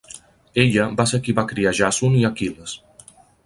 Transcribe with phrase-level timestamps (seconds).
[0.63, 2.75] Ella va ser qui va criar Jàson i Aquil·les.